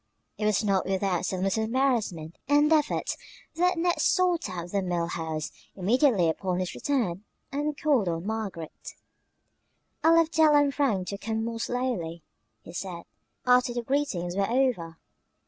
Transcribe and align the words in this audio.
It 0.39 0.45
was 0.45 0.63
not 0.63 0.87
without 0.87 1.27
some 1.27 1.43
little 1.43 1.63
embarrassment 1.65 2.35
and 2.49 2.73
effort 2.73 3.15
that 3.53 3.77
Ned 3.77 4.01
sought 4.01 4.49
out 4.49 4.71
the 4.71 4.81
Mill 4.81 5.05
House, 5.05 5.51
immediately 5.75 6.27
upon 6.27 6.57
his 6.57 6.73
return, 6.73 7.23
and 7.51 7.79
called 7.79 8.09
on 8.09 8.25
Margaret. 8.25 8.95
"I 10.03 10.11
left 10.15 10.31
Della 10.33 10.59
and 10.59 10.73
Frank 10.73 11.07
to 11.09 11.19
come 11.19 11.45
more 11.45 11.59
slowly," 11.59 12.23
he 12.63 12.73
said, 12.73 13.03
after 13.45 13.75
the 13.75 13.83
greetings 13.83 14.35
were 14.35 14.49
over. 14.49 14.97